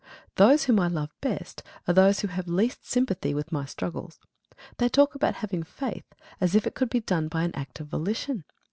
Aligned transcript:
Those 0.37 0.63
whom 0.63 0.79
I 0.79 0.87
love 0.87 1.11
best 1.21 1.61
are 1.87 1.93
those 1.93 2.21
who 2.21 2.27
have 2.29 2.47
least 2.47 2.87
sympathy 2.89 3.35
with 3.35 3.51
my 3.51 3.65
struggles. 3.65 4.19
They 4.79 4.89
talk 4.89 5.13
about 5.13 5.35
having 5.35 5.61
faith, 5.61 6.15
as 6.39 6.55
if 6.55 6.65
it 6.65 6.73
could 6.73 6.89
be 6.89 7.01
done 7.01 7.27
by 7.27 7.43
an 7.43 7.53
act 7.53 7.79
of 7.81 7.85
volition. 7.89 8.43